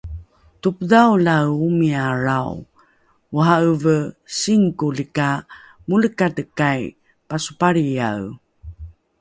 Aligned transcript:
Topodhaolae 0.61 1.47
omiyalrao, 1.65 2.55
oha'eve 3.37 3.95
singkoli 4.39 5.05
ka 5.15 5.27
molekatekai, 5.87 6.81
pasopalriyae! 7.29 8.27